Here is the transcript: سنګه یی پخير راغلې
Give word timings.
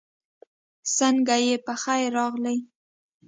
سنګه 0.95 1.37
یی 1.45 1.55
پخير 1.65 2.07
راغلې 2.17 2.57